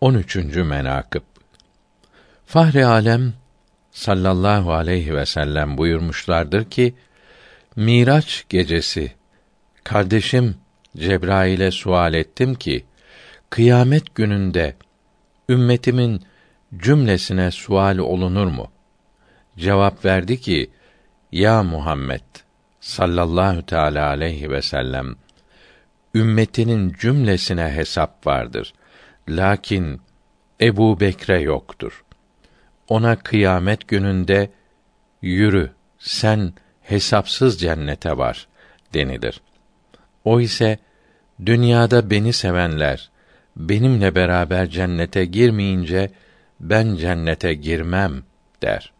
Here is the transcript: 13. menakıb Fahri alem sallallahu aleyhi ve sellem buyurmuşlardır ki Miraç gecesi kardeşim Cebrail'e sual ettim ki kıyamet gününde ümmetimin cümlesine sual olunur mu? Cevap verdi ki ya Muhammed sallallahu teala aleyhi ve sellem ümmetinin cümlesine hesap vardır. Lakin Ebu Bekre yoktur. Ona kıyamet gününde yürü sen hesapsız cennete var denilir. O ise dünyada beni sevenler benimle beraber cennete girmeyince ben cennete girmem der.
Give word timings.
13. 0.00 0.36
menakıb 0.56 1.22
Fahri 2.46 2.86
alem 2.86 3.32
sallallahu 3.90 4.72
aleyhi 4.72 5.14
ve 5.14 5.26
sellem 5.26 5.78
buyurmuşlardır 5.78 6.64
ki 6.64 6.94
Miraç 7.76 8.44
gecesi 8.48 9.12
kardeşim 9.84 10.56
Cebrail'e 10.96 11.70
sual 11.70 12.14
ettim 12.14 12.54
ki 12.54 12.84
kıyamet 13.50 14.14
gününde 14.14 14.76
ümmetimin 15.48 16.22
cümlesine 16.76 17.50
sual 17.50 17.98
olunur 17.98 18.46
mu? 18.46 18.70
Cevap 19.58 20.04
verdi 20.04 20.40
ki 20.40 20.70
ya 21.32 21.62
Muhammed 21.62 22.24
sallallahu 22.80 23.66
teala 23.66 24.08
aleyhi 24.08 24.50
ve 24.50 24.62
sellem 24.62 25.16
ümmetinin 26.14 26.92
cümlesine 27.00 27.72
hesap 27.72 28.26
vardır. 28.26 28.72
Lakin 29.28 30.00
Ebu 30.60 31.00
Bekre 31.00 31.40
yoktur. 31.40 32.04
Ona 32.88 33.16
kıyamet 33.16 33.88
gününde 33.88 34.50
yürü 35.22 35.70
sen 35.98 36.52
hesapsız 36.82 37.60
cennete 37.60 38.18
var 38.18 38.48
denilir. 38.94 39.40
O 40.24 40.40
ise 40.40 40.78
dünyada 41.46 42.10
beni 42.10 42.32
sevenler 42.32 43.10
benimle 43.56 44.14
beraber 44.14 44.70
cennete 44.70 45.24
girmeyince 45.24 46.10
ben 46.60 46.96
cennete 46.96 47.54
girmem 47.54 48.22
der. 48.62 48.92